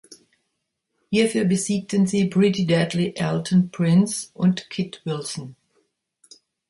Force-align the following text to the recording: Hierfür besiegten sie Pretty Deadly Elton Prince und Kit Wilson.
Hierfür 1.11 1.43
besiegten 1.45 2.07
sie 2.07 2.25
Pretty 2.25 2.65
Deadly 2.65 3.13
Elton 3.15 3.69
Prince 3.69 4.29
und 4.33 4.67
Kit 4.71 4.99
Wilson. 5.05 5.55